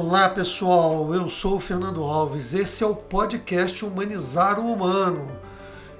Olá 0.00 0.28
pessoal, 0.28 1.12
eu 1.12 1.28
sou 1.28 1.56
o 1.56 1.60
Fernando 1.60 2.04
Alves, 2.04 2.54
esse 2.54 2.84
é 2.84 2.86
o 2.86 2.94
podcast 2.94 3.84
Humanizar 3.84 4.60
o 4.60 4.72
Humano. 4.72 5.36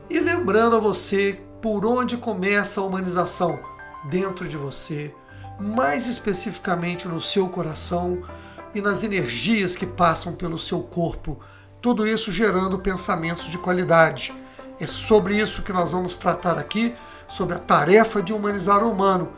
E 0.09 0.21
lembrando 0.21 0.77
a 0.77 0.79
você 0.79 1.43
por 1.61 1.85
onde 1.85 2.17
começa 2.17 2.81
a 2.81 2.85
humanização? 2.85 3.59
Dentro 4.09 4.49
de 4.49 4.57
você, 4.57 5.13
mais 5.59 6.07
especificamente 6.07 7.09
no 7.09 7.21
seu 7.21 7.49
coração 7.49 8.23
e 8.73 8.81
nas 8.81 9.03
energias 9.03 9.75
que 9.75 9.85
passam 9.85 10.33
pelo 10.33 10.61
seu 10.61 10.79
corpo, 10.79 11.41
tudo 11.83 12.07
isso 12.07 12.31
gerando 12.31 12.79
pensamentos 12.79 13.51
de 13.51 13.59
qualidade. 13.59 14.33
É 14.79 14.87
sobre 14.87 15.37
isso 15.37 15.63
que 15.63 15.73
nós 15.73 15.91
vamos 15.91 16.17
tratar 16.17 16.57
aqui, 16.57 16.95
sobre 17.27 17.57
a 17.57 17.59
tarefa 17.59 18.23
de 18.23 18.33
humanizar 18.33 18.85
o 18.85 18.93
humano, 18.93 19.33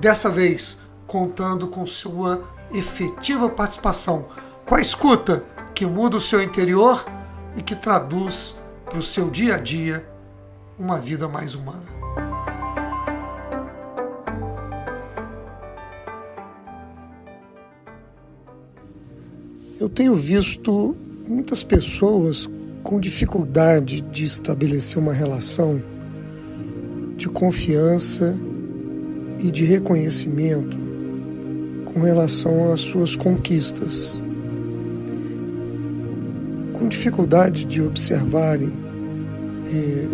dessa 0.00 0.30
vez 0.30 0.80
contando 1.06 1.68
com 1.68 1.86
sua 1.86 2.55
efetiva 2.72 3.48
participação, 3.48 4.26
com 4.64 4.74
a 4.74 4.80
escuta 4.80 5.44
que 5.74 5.86
muda 5.86 6.16
o 6.16 6.20
seu 6.20 6.42
interior 6.42 7.04
e 7.56 7.62
que 7.62 7.74
traduz 7.74 8.58
para 8.84 8.98
o 8.98 9.02
seu 9.02 9.30
dia 9.30 9.56
a 9.56 9.58
dia 9.58 10.08
uma 10.78 10.98
vida 10.98 11.28
mais 11.28 11.54
humana. 11.54 11.82
Eu 19.78 19.88
tenho 19.90 20.14
visto 20.14 20.96
muitas 21.28 21.62
pessoas 21.62 22.48
com 22.82 22.98
dificuldade 22.98 24.00
de 24.00 24.24
estabelecer 24.24 24.98
uma 24.98 25.12
relação 25.12 25.82
de 27.16 27.28
confiança 27.28 28.34
e 29.38 29.50
de 29.50 29.64
reconhecimento 29.64 30.85
com 31.96 32.02
relação 32.02 32.70
às 32.70 32.80
suas 32.82 33.16
conquistas, 33.16 34.22
com 36.74 36.88
dificuldade 36.88 37.64
de 37.64 37.80
observarem 37.80 38.70
é, 39.72 40.06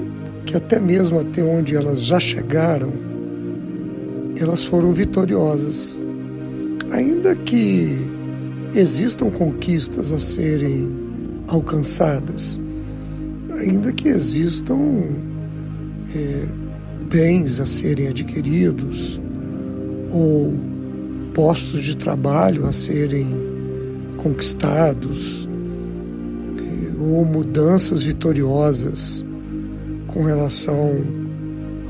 que 0.47 0.57
até 0.57 0.79
mesmo 0.79 1.19
até 1.19 1.43
onde 1.43 1.75
elas 1.75 2.05
já 2.05 2.21
chegaram, 2.21 2.93
elas 4.41 4.63
foram 4.63 4.93
vitoriosas, 4.93 6.01
ainda 6.93 7.35
que 7.35 7.99
existam 8.77 9.29
conquistas 9.31 10.13
a 10.13 10.21
serem 10.21 10.89
alcançadas, 11.49 12.61
ainda 13.59 13.93
que 13.93 14.07
existam 14.07 15.03
é, 16.15 16.45
bens 17.11 17.59
a 17.59 17.67
serem 17.67 18.07
adquiridos 18.07 19.21
ou 20.13 20.71
postos 21.35 21.83
de 21.83 21.97
trabalho 21.97 22.67
a 22.67 22.73
serem 22.73 23.29
conquistados 24.17 25.49
ou 27.01 27.25
mudanças 27.25 28.03
vitoriosas 28.03 29.25
com 30.07 30.23
relação 30.23 31.05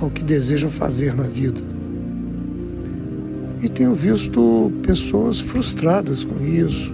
ao 0.00 0.08
que 0.08 0.24
desejam 0.24 0.70
fazer 0.70 1.14
na 1.14 1.24
vida. 1.24 1.60
E 3.62 3.68
tenho 3.68 3.94
visto 3.94 4.72
pessoas 4.84 5.38
frustradas 5.38 6.24
com 6.24 6.44
isso, 6.44 6.92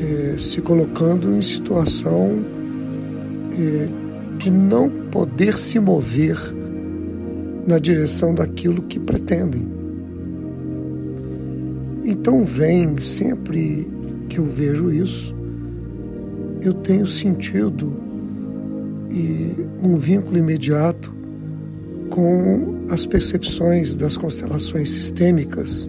é, 0.00 0.36
se 0.38 0.60
colocando 0.60 1.36
em 1.36 1.42
situação 1.42 2.42
é, 3.52 3.88
de 4.38 4.50
não 4.50 4.90
poder 4.90 5.56
se 5.56 5.78
mover 5.78 6.36
na 7.66 7.78
direção 7.78 8.34
daquilo 8.34 8.82
que 8.82 8.98
pretendem. 8.98 9.81
Então 12.04 12.42
vem 12.42 12.96
sempre 13.00 13.88
que 14.28 14.38
eu 14.38 14.44
vejo 14.44 14.90
isso, 14.90 15.34
eu 16.60 16.74
tenho 16.74 17.06
sentido 17.06 17.92
e 19.10 19.54
um 19.82 19.96
vínculo 19.96 20.38
imediato 20.38 21.12
com 22.10 22.84
as 22.90 23.06
percepções 23.06 23.94
das 23.94 24.16
constelações 24.16 24.90
sistêmicas, 24.90 25.88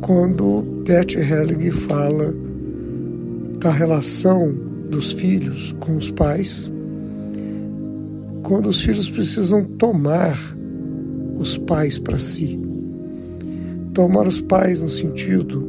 quando 0.00 0.62
Bert 0.86 1.14
Helling 1.16 1.70
fala 1.72 2.32
da 3.58 3.70
relação 3.70 4.52
dos 4.90 5.12
filhos 5.12 5.74
com 5.80 5.96
os 5.96 6.10
pais, 6.10 6.70
quando 8.44 8.68
os 8.68 8.80
filhos 8.80 9.08
precisam 9.08 9.64
tomar 9.64 10.38
os 11.38 11.56
pais 11.58 11.98
para 11.98 12.18
si 12.18 12.73
tomar 13.94 14.26
os 14.26 14.40
pais 14.40 14.82
no 14.82 14.90
sentido 14.90 15.66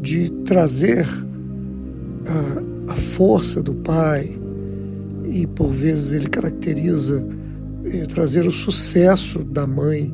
de 0.00 0.30
trazer 0.44 1.06
a, 2.88 2.92
a 2.92 2.96
força 2.96 3.62
do 3.62 3.74
pai, 3.74 4.38
e 5.26 5.46
por 5.46 5.72
vezes 5.72 6.12
ele 6.12 6.28
caracteriza 6.28 7.26
eh, 7.86 8.06
trazer 8.06 8.46
o 8.46 8.52
sucesso 8.52 9.40
da 9.40 9.66
mãe, 9.66 10.12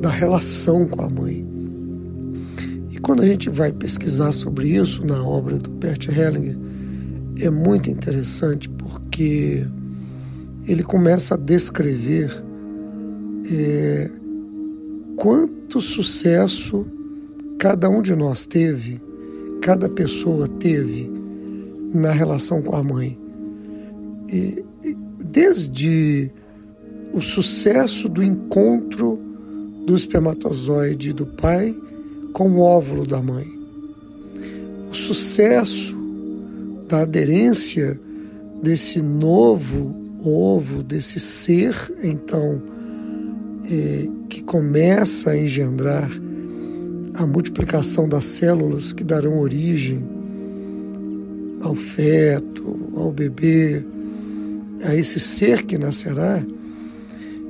da 0.00 0.10
relação 0.10 0.86
com 0.86 1.02
a 1.02 1.10
mãe. 1.10 1.44
E 2.92 2.98
quando 2.98 3.22
a 3.22 3.26
gente 3.26 3.50
vai 3.50 3.72
pesquisar 3.72 4.32
sobre 4.32 4.68
isso 4.68 5.04
na 5.04 5.22
obra 5.22 5.56
do 5.56 5.70
Bert 5.70 6.08
Hellinger, 6.08 6.56
é 7.40 7.50
muito 7.50 7.90
interessante 7.90 8.68
porque 8.68 9.66
ele 10.68 10.82
começa 10.82 11.34
a 11.34 11.38
descrever 11.38 12.30
é, 13.50 14.10
quanto 15.16 15.80
sucesso 15.80 16.86
cada 17.58 17.88
um 17.88 18.02
de 18.02 18.14
nós 18.14 18.46
teve, 18.46 19.00
cada 19.62 19.88
pessoa 19.88 20.48
teve 20.48 21.10
na 21.94 22.10
relação 22.10 22.62
com 22.62 22.76
a 22.76 22.82
mãe. 22.82 23.18
E, 24.28 24.64
desde 25.24 26.30
o 27.12 27.20
sucesso 27.20 28.08
do 28.08 28.22
encontro 28.22 29.18
do 29.86 29.94
espermatozoide 29.94 31.12
do 31.12 31.26
pai 31.26 31.74
com 32.32 32.50
o 32.52 32.60
óvulo 32.60 33.06
da 33.06 33.22
mãe, 33.22 33.46
o 34.90 34.94
sucesso 34.94 35.94
da 36.88 37.02
aderência 37.02 37.98
desse 38.62 39.00
novo 39.00 40.04
ovo, 40.24 40.82
desse 40.82 41.20
ser, 41.20 41.74
então, 42.02 42.60
que 44.28 44.42
começa 44.42 45.30
a 45.30 45.38
engendrar 45.38 46.10
a 47.14 47.26
multiplicação 47.26 48.08
das 48.08 48.24
células 48.24 48.92
que 48.92 49.04
darão 49.04 49.38
origem 49.38 50.02
ao 51.62 51.74
feto, 51.74 52.92
ao 52.96 53.12
bebê, 53.12 53.84
a 54.84 54.94
esse 54.94 55.18
ser 55.18 55.64
que 55.64 55.78
nascerá, 55.78 56.44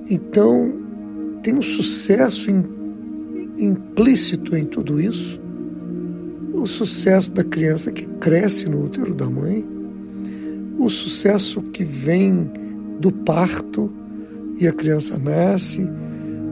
então 0.09 0.73
tem 1.43 1.55
um 1.55 1.63
sucesso 1.63 2.49
implícito 3.59 4.57
em 4.57 4.67
tudo 4.67 5.01
isso, 5.01 5.41
o 6.53 6.67
sucesso 6.67 7.33
da 7.33 7.43
criança 7.43 7.91
que 7.91 8.07
cresce 8.07 8.69
no 8.69 8.85
útero 8.85 9.15
da 9.15 9.29
mãe, 9.29 9.65
o 10.79 10.89
sucesso 10.89 11.61
que 11.63 11.85
vem 11.85 12.51
do 13.01 13.11
parto 13.11 13.91
e 14.59 14.69
a 14.69 14.73
criança 14.73 15.19
nasce, 15.19 15.87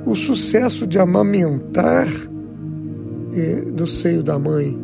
o 0.04 0.16
sucesso 0.16 0.86
de 0.86 0.98
amamentar 0.98 2.08
é, 3.34 3.62
no 3.76 3.86
seio 3.86 4.22
da 4.22 4.38
mãe, 4.38 4.76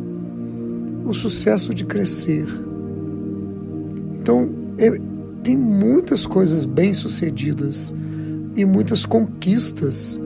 o 1.03 1.13
sucesso 1.13 1.73
de 1.73 1.85
crescer. 1.85 2.45
Então, 4.15 4.49
é, 4.77 4.91
tem 5.43 5.57
muitas 5.57 6.25
coisas 6.25 6.65
bem-sucedidas 6.65 7.93
e 8.55 8.65
muitas 8.65 9.05
conquistas 9.05 10.19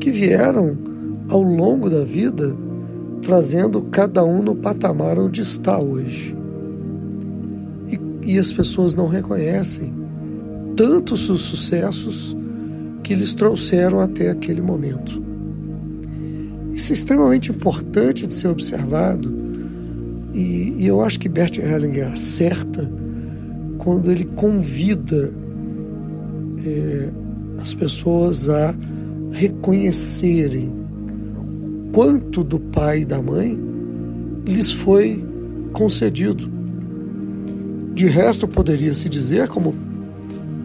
que 0.00 0.10
vieram 0.10 0.76
ao 1.30 1.42
longo 1.42 1.88
da 1.88 2.04
vida, 2.04 2.54
trazendo 3.22 3.82
cada 3.82 4.24
um 4.24 4.42
no 4.42 4.54
patamar 4.54 5.18
onde 5.18 5.40
está 5.40 5.78
hoje. 5.78 6.34
E, 7.86 8.32
e 8.32 8.38
as 8.38 8.52
pessoas 8.52 8.94
não 8.94 9.08
reconhecem 9.08 9.92
tanto 10.76 11.14
os 11.14 11.20
sucessos 11.22 12.36
que 13.04 13.14
lhes 13.14 13.34
trouxeram 13.34 14.00
até 14.00 14.30
aquele 14.30 14.62
momento. 14.62 15.22
Isso 16.72 16.92
é 16.92 16.94
extremamente 16.94 17.52
importante 17.52 18.26
de 18.26 18.34
ser 18.34 18.48
observado 18.48 19.32
e, 20.34 20.74
e 20.78 20.86
eu 20.86 21.00
acho 21.00 21.20
que 21.20 21.28
Bert 21.28 21.58
Hellinger 21.58 22.12
acerta 22.12 22.90
quando 23.78 24.10
ele 24.10 24.24
convida 24.24 25.32
é, 26.66 27.08
as 27.60 27.72
pessoas 27.74 28.48
a 28.48 28.74
reconhecerem 29.30 30.72
quanto 31.92 32.42
do 32.42 32.58
pai 32.58 33.02
e 33.02 33.04
da 33.04 33.22
mãe 33.22 33.56
lhes 34.44 34.72
foi 34.72 35.22
concedido. 35.72 36.50
De 37.94 38.06
resto, 38.06 38.48
poderia 38.48 38.94
se 38.94 39.08
dizer, 39.08 39.46
como 39.48 39.74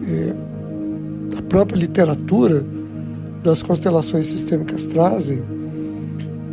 é, 0.08 0.49
própria 1.50 1.76
literatura 1.76 2.64
das 3.42 3.60
constelações 3.60 4.26
sistêmicas 4.26 4.86
trazem 4.86 5.42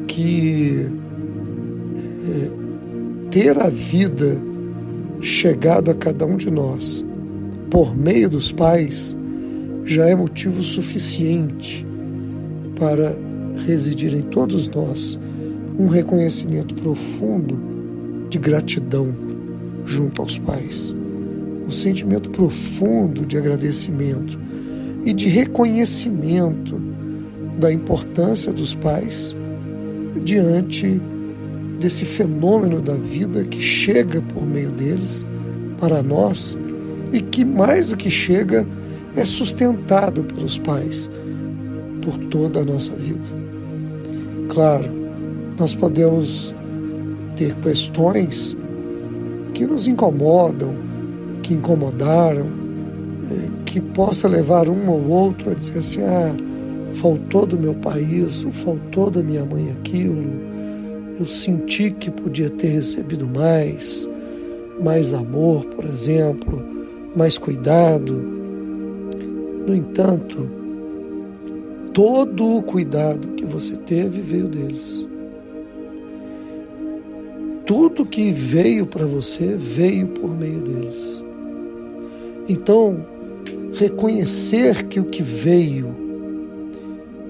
que 0.08 0.88
é, 2.28 3.30
ter 3.30 3.60
a 3.60 3.70
vida 3.70 4.42
chegado 5.22 5.92
a 5.92 5.94
cada 5.94 6.26
um 6.26 6.36
de 6.36 6.50
nós 6.50 7.06
por 7.70 7.96
meio 7.96 8.28
dos 8.28 8.52
pais 8.52 9.16
já 9.86 10.08
é 10.08 10.16
motivo 10.16 10.64
suficiente 10.64 11.86
para 12.80 13.16
residir 13.68 14.16
em 14.16 14.24
todos 14.24 14.68
nós 14.68 15.20
um 15.78 15.88
reconhecimento 15.88 16.74
profundo 16.74 18.28
de 18.30 18.40
gratidão 18.40 19.14
junto 19.86 20.24
aos 20.24 20.40
pais, 20.40 20.94
um 21.66 21.72
sentimento 21.72 22.32
profundo 22.32 23.26
de 23.26 23.38
agradecimento 23.38 24.47
e 25.08 25.14
de 25.14 25.30
reconhecimento 25.30 26.78
da 27.58 27.72
importância 27.72 28.52
dos 28.52 28.76
pais 28.76 29.34
diante 30.26 31.02
desse 31.80 32.04
fenômeno 32.04 32.82
da 32.82 32.96
vida 32.96 33.46
que 33.46 33.62
chega 33.62 34.22
por 34.22 34.46
meio 34.46 34.70
deles 34.72 35.26
para 35.80 36.04
nós 36.04 36.60
e 37.14 37.22
que 37.22 37.46
mais 37.46 37.88
do 37.88 37.96
que 37.96 38.12
chega 38.12 38.68
é 39.16 39.24
sustentado 39.24 40.26
pelos 40.26 40.58
pais 40.58 41.10
por 42.02 42.18
toda 42.26 42.60
a 42.60 42.66
nossa 42.66 42.94
vida. 42.94 43.30
Claro, 44.50 44.90
nós 45.58 45.74
podemos 45.74 46.54
ter 47.38 47.56
questões 47.62 48.58
que 49.54 49.66
nos 49.66 49.88
incomodam, 49.88 50.76
que 51.44 51.54
incomodaram, 51.54 52.48
é, 53.32 53.64
que 53.78 53.82
possa 53.82 54.28
levar 54.28 54.68
um 54.68 54.90
ou 54.90 55.08
outro 55.08 55.52
a 55.52 55.54
dizer 55.54 55.80
assim: 55.80 56.02
ah, 56.02 56.36
faltou 56.96 57.46
do 57.46 57.60
meu 57.60 57.76
isso, 58.28 58.50
faltou 58.50 59.12
da 59.12 59.22
minha 59.22 59.46
mãe 59.46 59.70
aquilo, 59.70 60.26
eu 61.20 61.28
senti 61.28 61.92
que 61.92 62.10
podia 62.10 62.50
ter 62.50 62.70
recebido 62.70 63.28
mais, 63.28 64.10
mais 64.84 65.14
amor, 65.14 65.64
por 65.66 65.86
exemplo, 65.86 66.64
mais 67.16 67.38
cuidado. 67.38 68.14
No 69.68 69.76
entanto, 69.76 70.50
todo 71.94 72.58
o 72.58 72.64
cuidado 72.64 73.28
que 73.36 73.46
você 73.46 73.78
teve 73.78 74.22
veio 74.22 74.48
deles. 74.48 75.08
Tudo 77.68 78.06
que 78.06 78.32
veio 78.32 78.88
para 78.88 79.06
você 79.06 79.56
veio 79.56 80.08
por 80.08 80.36
meio 80.36 80.62
deles. 80.62 81.24
Então, 82.48 83.06
reconhecer 83.76 84.88
que 84.88 85.00
o 85.00 85.06
que 85.06 85.22
veio 85.22 85.96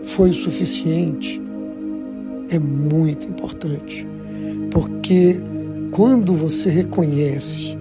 foi 0.04 0.30
o 0.30 0.34
suficiente 0.34 1.42
é 2.50 2.57
muito 2.57 3.28
importante, 3.28 4.07
porque 4.72 5.36
quando 5.92 6.34
você 6.34 6.69
reconhece 6.69 7.78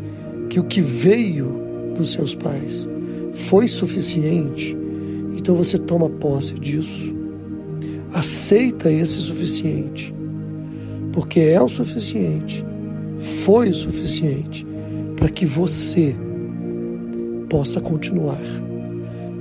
que 0.49 0.59
o 0.59 0.65
que 0.65 0.81
veio 0.81 1.63
dos 1.97 2.13
seus 2.13 2.35
pais 2.35 2.89
foi 3.35 3.69
suficiente, 3.69 4.77
então 5.37 5.55
você 5.55 5.79
toma 5.79 6.09
posse 6.09 6.55
disso, 6.55 7.15
aceita 8.13 8.91
esse 8.91 9.21
suficiente 9.21 10.17
porque 11.17 11.41
é 11.41 11.63
o 11.63 11.67
suficiente, 11.67 12.63
foi 13.43 13.71
o 13.71 13.75
suficiente 13.75 14.67
para 15.17 15.31
que 15.31 15.47
você 15.47 16.15
possa 17.49 17.81
continuar, 17.81 18.41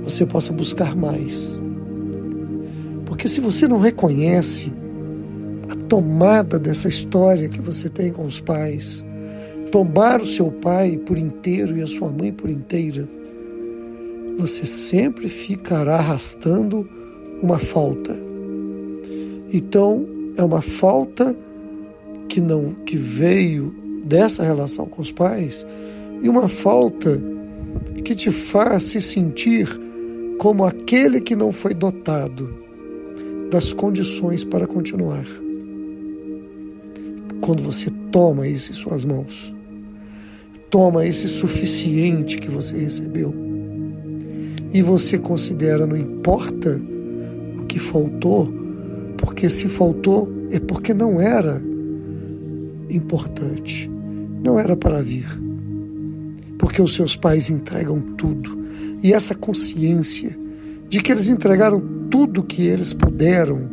você 0.02 0.24
possa 0.24 0.52
buscar 0.52 0.94
mais. 0.96 1.60
Porque 3.04 3.28
se 3.28 3.40
você 3.40 3.66
não 3.66 3.78
reconhece 3.78 4.72
a 5.70 5.74
tomada 5.84 6.58
dessa 6.58 6.88
história 6.88 7.48
que 7.48 7.60
você 7.60 7.88
tem 7.88 8.12
com 8.12 8.24
os 8.24 8.40
pais, 8.40 9.04
tomar 9.70 10.20
o 10.20 10.26
seu 10.26 10.50
pai 10.50 10.96
por 10.96 11.18
inteiro 11.18 11.76
e 11.76 11.82
a 11.82 11.86
sua 11.86 12.10
mãe 12.10 12.32
por 12.32 12.48
inteira, 12.48 13.08
você 14.38 14.66
sempre 14.66 15.28
ficará 15.28 15.96
arrastando 15.96 16.88
uma 17.42 17.58
falta. 17.58 18.16
Então, 19.52 20.06
é 20.36 20.42
uma 20.42 20.60
falta 20.60 21.34
que 22.28 22.40
não 22.40 22.74
que 22.84 22.96
veio 22.96 23.74
dessa 24.04 24.42
relação 24.42 24.86
com 24.86 25.00
os 25.00 25.10
pais 25.10 25.66
e 26.22 26.28
uma 26.28 26.48
falta 26.48 27.20
que 28.06 28.14
te 28.14 28.30
faz 28.30 28.84
se 28.84 29.00
sentir 29.00 29.68
como 30.38 30.64
aquele 30.64 31.20
que 31.20 31.34
não 31.34 31.50
foi 31.50 31.74
dotado 31.74 32.48
das 33.50 33.72
condições 33.72 34.44
para 34.44 34.64
continuar. 34.64 35.26
Quando 37.40 37.64
você 37.64 37.90
toma 38.12 38.46
isso 38.46 38.70
em 38.70 38.74
suas 38.74 39.04
mãos, 39.04 39.52
toma 40.70 41.04
esse 41.04 41.26
suficiente 41.26 42.38
que 42.38 42.48
você 42.48 42.78
recebeu 42.78 43.34
e 44.72 44.80
você 44.82 45.18
considera 45.18 45.84
não 45.84 45.96
importa 45.96 46.80
o 47.58 47.66
que 47.66 47.80
faltou, 47.80 48.48
porque 49.16 49.50
se 49.50 49.68
faltou 49.68 50.32
é 50.52 50.60
porque 50.60 50.94
não 50.94 51.20
era 51.20 51.60
importante. 52.88 53.90
Não 54.44 54.60
era 54.60 54.76
para 54.76 55.02
vir. 55.02 55.45
Porque 56.76 56.82
os 56.82 56.94
seus 56.94 57.16
pais 57.16 57.48
entregam 57.48 58.02
tudo. 58.18 58.54
E 59.02 59.14
essa 59.14 59.34
consciência 59.34 60.38
de 60.90 61.00
que 61.00 61.10
eles 61.10 61.26
entregaram 61.26 61.80
tudo 62.10 62.42
que 62.42 62.66
eles 62.66 62.92
puderam 62.92 63.66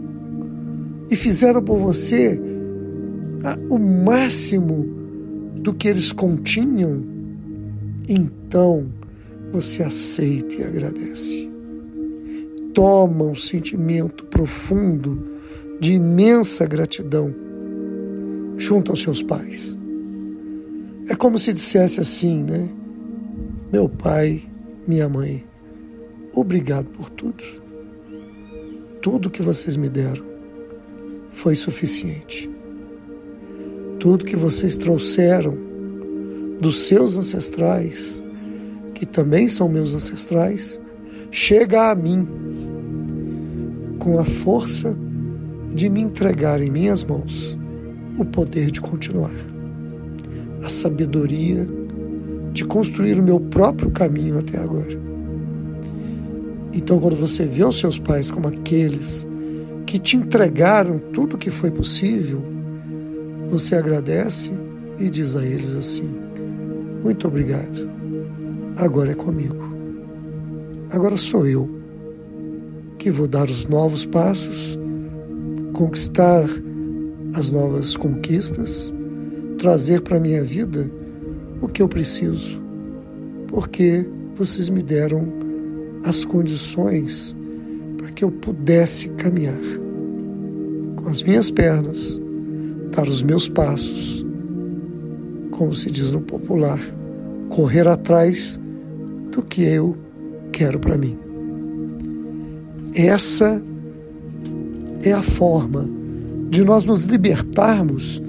e 1.12 1.16
fizeram 1.18 1.62
por 1.62 1.78
você 1.80 2.42
o 3.70 3.78
máximo 3.78 4.88
do 5.56 5.74
que 5.74 5.90
eles 5.90 6.14
continham, 6.14 7.04
então 8.08 8.86
você 9.52 9.84
aceita 9.84 10.54
e 10.56 10.64
agradece. 10.64 11.52
Toma 12.74 13.26
um 13.26 13.36
sentimento 13.36 14.24
profundo 14.28 15.28
de 15.78 15.96
imensa 15.96 16.66
gratidão 16.66 17.36
junto 18.58 18.94
aos 18.94 19.02
seus 19.02 19.22
pais. 19.22 19.78
É 21.10 21.16
como 21.16 21.38
se 21.38 21.52
dissesse 21.52 22.00
assim, 22.00 22.42
né? 22.42 22.70
Meu 23.74 23.90
pai, 23.90 24.44
minha 24.88 25.10
mãe, 25.10 25.44
obrigado 26.32 26.86
por 26.90 27.10
tudo. 27.10 27.44
Tudo 29.02 29.32
que 29.32 29.42
vocês 29.42 29.76
me 29.76 29.90
deram 29.90 30.24
foi 31.32 31.56
suficiente. 31.56 32.48
Tudo 34.00 34.26
que 34.26 34.36
vocês 34.36 34.78
trouxeram 34.78 35.58
dos 36.62 36.86
seus 36.86 37.18
ancestrais, 37.18 38.24
que 38.94 39.08
também 39.08 39.48
são 39.50 39.68
meus 39.68 39.96
ancestrais, 39.96 40.80
chega 41.32 41.90
a 41.90 41.96
mim 41.96 42.28
com 43.98 44.20
a 44.20 44.24
força 44.24 44.96
de 45.74 45.90
me 45.90 46.00
entregar 46.00 46.62
em 46.62 46.70
minhas 46.70 47.04
mãos 47.04 47.58
o 48.20 48.24
poder 48.24 48.70
de 48.70 48.80
continuar, 48.80 49.34
a 50.64 50.70
sabedoria 50.70 51.68
de 52.54 52.64
construir 52.64 53.20
o 53.20 53.24
meu 53.24 53.40
próprio 53.40 53.90
caminho 53.90 54.38
até 54.38 54.60
agora. 54.60 54.98
Então, 56.72 57.00
quando 57.00 57.16
você 57.16 57.46
vê 57.46 57.64
os 57.64 57.80
seus 57.80 57.98
pais 57.98 58.30
como 58.30 58.48
aqueles 58.48 59.26
que 59.88 59.98
te 59.98 60.16
entregaram 60.16 61.00
tudo 61.00 61.36
o 61.36 61.38
que 61.38 61.50
foi 61.50 61.72
possível, 61.72 62.42
você 63.50 63.76
agradece 63.76 64.52
e 65.00 65.10
diz 65.10 65.36
a 65.36 65.44
eles 65.44 65.76
assim: 65.76 66.10
Muito 67.04 67.28
obrigado, 67.28 67.90
agora 68.78 69.12
é 69.12 69.16
comigo. 69.16 69.64
Agora 70.92 71.18
sou 71.18 71.48
eu 71.48 71.70
que 73.00 73.10
vou 73.10 73.28
dar 73.28 73.50
os 73.50 73.66
novos 73.66 74.06
passos, 74.06 74.78
conquistar 75.74 76.48
as 77.36 77.50
novas 77.50 77.98
conquistas, 77.98 78.94
trazer 79.58 80.02
para 80.02 80.18
a 80.18 80.20
minha 80.20 80.44
vida 80.44 80.90
o 81.64 81.68
que 81.70 81.82
eu 81.82 81.88
preciso, 81.88 82.62
porque 83.48 84.06
vocês 84.36 84.68
me 84.68 84.84
deram 84.84 85.26
as 86.04 86.26
condições 86.26 87.34
para 87.98 88.12
que 88.12 88.24
eu 88.24 88.30
pudesse 88.30 89.08
caminhar 89.10 89.62
com 90.98 91.08
as 91.08 91.24
minhas 91.24 91.50
pernas, 91.50 92.20
dar 92.92 93.08
os 93.08 93.24
meus 93.24 93.48
passos, 93.48 94.26
como 95.52 95.74
se 95.74 95.90
diz 95.90 96.14
no 96.14 96.20
popular, 96.20 96.80
correr 97.50 97.88
atrás 97.88 98.60
do 99.32 99.42
que 99.42 99.64
eu 99.64 99.96
quero 100.52 100.80
para 100.80 100.98
mim. 100.98 101.18
Essa 102.94 103.64
é 105.02 105.14
a 105.14 105.24
forma 105.24 105.90
de 106.50 106.64
nós 106.64 106.84
nos 106.84 107.06
libertarmos 107.06 108.22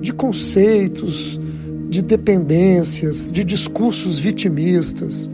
de 0.00 0.12
conceitos, 0.12 1.40
de 1.94 2.02
dependências, 2.02 3.30
de 3.30 3.44
discursos 3.44 4.18
vitimistas, 4.18 5.30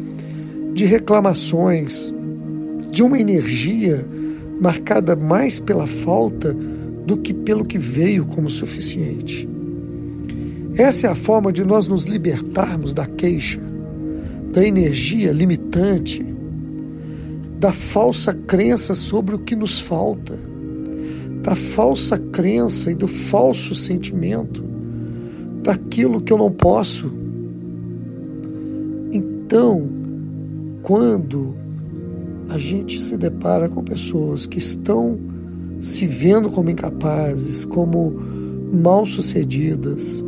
de 0.75 0.85
reclamações, 0.85 2.13
de 2.91 3.03
uma 3.03 3.19
energia 3.19 4.07
marcada 4.61 5.17
mais 5.17 5.59
pela 5.59 5.87
falta 5.87 6.55
do 7.07 7.17
que 7.17 7.33
pelo 7.33 7.65
que 7.65 7.79
veio 7.79 8.27
como 8.27 8.51
suficiente. 8.51 9.49
Essa 10.77 11.07
é 11.07 11.11
a 11.11 11.15
forma 11.15 11.51
de 11.51 11.65
nós 11.65 11.87
nos 11.87 12.05
libertarmos 12.05 12.93
da 12.93 13.07
queixa, 13.07 13.59
da 14.53 14.63
energia 14.63 15.33
limitante, 15.33 16.23
da 17.59 17.73
falsa 17.73 18.35
crença 18.35 18.95
sobre 18.95 19.35
o 19.35 19.39
que 19.39 19.57
nos 19.57 19.81
falta, 19.81 20.39
da 21.43 21.57
falsa 21.57 22.19
crença 22.19 22.93
e 22.93 22.95
do 22.95 23.09
falso 23.09 23.75
sentimento 23.75 24.70
daquilo 25.63 26.21
que 26.21 26.33
eu 26.33 26.39
não 26.39 26.51
posso. 26.51 27.11
Então, 29.13 29.89
quando 30.83 31.55
a 32.51 32.59
gente 32.59 33.01
se 33.01 33.17
depara 33.17 33.69
com 33.69 33.83
pessoas 33.83 34.47
que 34.47 34.59
estão 34.59 35.19
se 35.81 36.07
vendo 36.07 36.51
como 36.51 36.71
incapazes, 36.71 37.65
como 37.65 38.13
mal 38.73 39.07
sucedidas, 39.07 40.25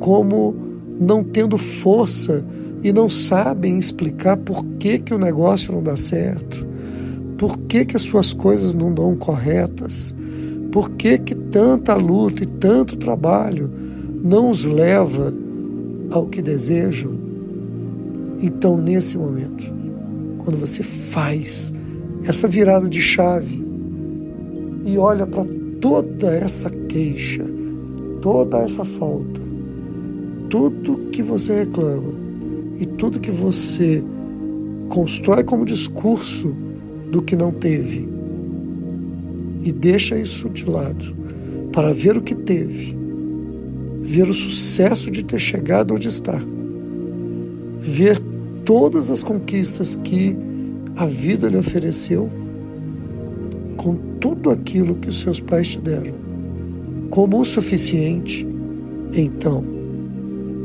como 0.00 0.54
não 1.00 1.24
tendo 1.24 1.58
força 1.58 2.44
e 2.82 2.92
não 2.92 3.08
sabem 3.08 3.78
explicar 3.78 4.36
por 4.36 4.64
que, 4.78 4.98
que 4.98 5.14
o 5.14 5.18
negócio 5.18 5.72
não 5.72 5.82
dá 5.82 5.96
certo, 5.96 6.64
por 7.36 7.58
que, 7.58 7.84
que 7.84 7.96
as 7.96 8.02
suas 8.02 8.32
coisas 8.32 8.74
não 8.74 8.92
dão 8.92 9.16
corretas, 9.16 10.14
por 10.70 10.90
que, 10.90 11.18
que 11.18 11.34
tanta 11.34 11.94
luta 11.94 12.42
e 12.42 12.46
tanto 12.46 12.96
trabalho 12.96 13.70
não 14.24 14.48
os 14.48 14.64
leva 14.64 15.34
ao 16.10 16.24
que 16.24 16.40
desejam. 16.40 17.12
Então, 18.40 18.78
nesse 18.78 19.18
momento, 19.18 19.62
quando 20.38 20.58
você 20.58 20.82
faz 20.82 21.70
essa 22.26 22.48
virada 22.48 22.88
de 22.88 23.02
chave 23.02 23.62
e 24.86 24.96
olha 24.96 25.26
para 25.26 25.44
toda 25.78 26.34
essa 26.34 26.70
queixa, 26.70 27.44
toda 28.22 28.60
essa 28.60 28.82
falta, 28.82 29.40
tudo 30.48 31.10
que 31.12 31.22
você 31.22 31.60
reclama 31.60 32.14
e 32.80 32.86
tudo 32.86 33.20
que 33.20 33.30
você 33.30 34.02
constrói 34.88 35.44
como 35.44 35.66
discurso 35.66 36.54
do 37.10 37.20
que 37.20 37.36
não 37.36 37.50
teve 37.52 38.08
e 39.62 39.70
deixa 39.70 40.18
isso 40.18 40.48
de 40.48 40.64
lado 40.64 41.14
para 41.72 41.92
ver 41.92 42.16
o 42.16 42.22
que 42.22 42.34
teve, 42.34 43.03
ver 44.14 44.30
o 44.30 44.34
sucesso 44.34 45.10
de 45.10 45.24
ter 45.24 45.40
chegado 45.40 45.92
onde 45.92 46.06
está, 46.06 46.40
ver 47.80 48.16
todas 48.64 49.10
as 49.10 49.24
conquistas 49.24 49.98
que 50.04 50.36
a 50.96 51.04
vida 51.04 51.48
lhe 51.48 51.56
ofereceu, 51.56 52.30
com 53.76 53.96
tudo 54.20 54.50
aquilo 54.50 54.94
que 54.94 55.08
os 55.08 55.18
seus 55.18 55.40
pais 55.40 55.66
te 55.66 55.80
deram, 55.80 56.14
como 57.10 57.40
o 57.40 57.44
suficiente, 57.44 58.46
então 59.12 59.64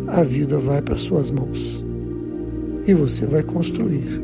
a 0.05 0.23
vida 0.23 0.59
vai 0.59 0.79
para 0.79 0.95
suas 0.95 1.31
mãos. 1.31 1.83
E 2.87 2.93
você 2.93 3.25
vai 3.25 3.41
construir 3.41 4.21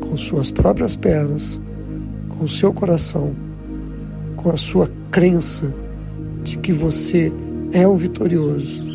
com 0.00 0.14
suas 0.18 0.50
próprias 0.50 0.94
pernas, 0.94 1.58
com 2.28 2.46
seu 2.46 2.70
coração, 2.70 3.34
com 4.36 4.50
a 4.50 4.58
sua 4.58 4.90
crença 5.10 5.74
de 6.42 6.58
que 6.58 6.72
você 6.72 7.32
é 7.74 7.88
um 7.88 7.96
vitorioso 7.96 8.88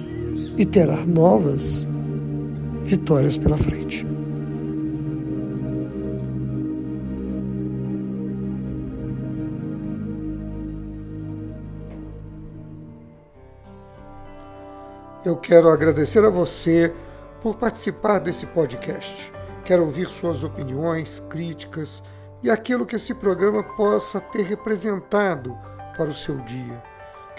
e 0.57 0.65
terá 0.65 1.05
novas 1.05 1.85
vitórias 2.81 3.37
pela 3.37 3.57
frente. 3.57 4.07
Eu 15.25 15.35
quero 15.35 15.67
agradecer 15.67 16.23
a 16.23 16.29
você 16.29 16.93
por 17.41 17.57
participar 17.57 18.19
desse 18.19 18.45
podcast. 18.45 19.29
Quero 19.65 19.83
ouvir 19.83 20.07
suas 20.07 20.41
opiniões, 20.41 21.19
críticas 21.29 22.01
e 22.41 22.49
aquilo 22.49 22.85
que 22.85 22.95
esse 22.95 23.13
programa 23.13 23.61
possa 23.61 24.21
ter 24.21 24.43
representado 24.43 25.53
para 25.97 26.09
o 26.09 26.13
seu 26.13 26.37
dia. 26.37 26.88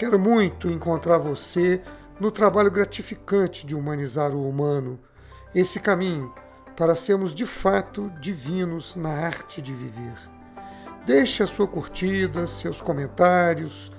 Quero 0.01 0.17
muito 0.17 0.67
encontrar 0.67 1.19
você 1.19 1.79
no 2.19 2.31
trabalho 2.31 2.71
gratificante 2.71 3.67
de 3.67 3.75
humanizar 3.75 4.31
o 4.31 4.49
humano, 4.49 4.99
esse 5.53 5.79
caminho 5.79 6.33
para 6.75 6.95
sermos 6.95 7.35
de 7.35 7.45
fato 7.45 8.11
divinos 8.19 8.95
na 8.95 9.09
arte 9.09 9.61
de 9.61 9.71
viver. 9.71 10.17
Deixe 11.05 11.43
a 11.43 11.45
sua 11.45 11.67
curtida, 11.67 12.47
seus 12.47 12.81
comentários, 12.81 13.91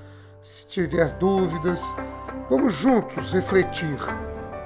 se 0.43 0.67
tiver 0.67 1.13
dúvidas, 1.19 1.95
vamos 2.51 2.75
juntos 2.75 3.31
refletir 3.31 3.97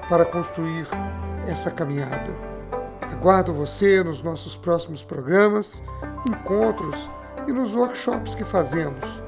para 0.09 0.25
construir 0.25 0.87
essa 1.47 1.69
caminhada. 1.69 2.33
Aguardo 3.11 3.53
você 3.53 4.03
nos 4.03 4.23
nossos 4.23 4.57
próximos 4.57 5.03
programas, 5.03 5.83
encontros 6.27 7.07
e 7.47 7.51
nos 7.51 7.75
workshops 7.75 8.33
que 8.33 8.43
fazemos. 8.43 9.21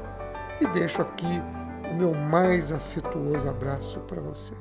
E 0.59 0.65
deixo 0.69 1.03
aqui 1.03 1.58
o 1.91 1.95
meu 1.95 2.13
mais 2.13 2.71
afetuoso 2.71 3.49
abraço 3.49 3.99
para 4.01 4.21
você. 4.21 4.53